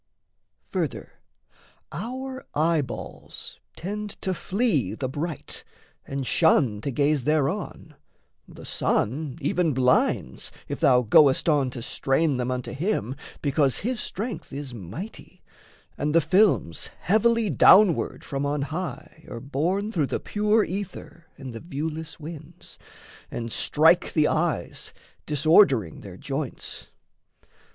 Further, 0.71 1.19
our 1.91 2.43
eye 2.55 2.81
balls 2.81 3.59
tend 3.75 4.19
to 4.23 4.33
flee 4.33 4.95
the 4.95 5.07
bright 5.07 5.63
And 6.07 6.25
shun 6.25 6.81
to 6.81 6.89
gaze 6.89 7.23
thereon; 7.25 7.93
the 8.47 8.65
sun 8.65 9.37
even 9.41 9.75
blinds, 9.75 10.51
If 10.67 10.79
thou 10.79 11.03
goest 11.03 11.47
on 11.47 11.69
to 11.69 11.83
strain 11.83 12.37
them 12.37 12.49
unto 12.49 12.71
him, 12.73 13.15
Because 13.43 13.81
his 13.81 13.99
strength 13.99 14.51
is 14.51 14.73
mighty, 14.73 15.43
and 15.99 16.15
the 16.15 16.19
films 16.21 16.89
Heavily 17.01 17.51
downward 17.51 18.23
from 18.23 18.43
on 18.43 18.63
high 18.63 19.25
are 19.29 19.39
borne 19.39 19.91
Through 19.91 20.07
the 20.07 20.19
pure 20.19 20.63
ether 20.63 21.27
and 21.37 21.53
the 21.53 21.59
viewless 21.59 22.19
winds, 22.19 22.79
And 23.29 23.51
strike 23.51 24.13
the 24.13 24.27
eyes, 24.27 24.95
disordering 25.27 26.01
their 26.01 26.17
joints. 26.17 26.87